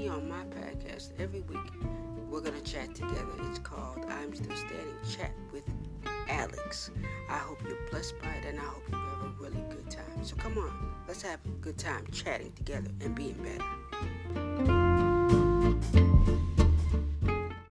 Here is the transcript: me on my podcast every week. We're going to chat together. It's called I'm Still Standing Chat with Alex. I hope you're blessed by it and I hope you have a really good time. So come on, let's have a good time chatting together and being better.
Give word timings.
me 0.00 0.08
on 0.08 0.26
my 0.26 0.44
podcast 0.44 1.10
every 1.18 1.42
week. 1.42 1.58
We're 2.30 2.40
going 2.40 2.54
to 2.54 2.62
chat 2.62 2.94
together. 2.94 3.26
It's 3.50 3.58
called 3.58 4.06
I'm 4.08 4.34
Still 4.34 4.56
Standing 4.56 4.96
Chat 5.14 5.32
with 5.52 5.64
Alex. 6.28 6.90
I 7.28 7.36
hope 7.36 7.58
you're 7.68 7.76
blessed 7.90 8.14
by 8.22 8.28
it 8.28 8.46
and 8.46 8.58
I 8.58 8.62
hope 8.62 8.82
you 8.90 8.96
have 8.96 9.24
a 9.24 9.42
really 9.42 9.62
good 9.68 9.90
time. 9.90 10.22
So 10.22 10.36
come 10.36 10.56
on, 10.56 10.94
let's 11.06 11.20
have 11.22 11.40
a 11.44 11.48
good 11.60 11.76
time 11.76 12.06
chatting 12.12 12.52
together 12.52 12.90
and 13.02 13.14
being 13.14 13.34
better. 13.34 13.89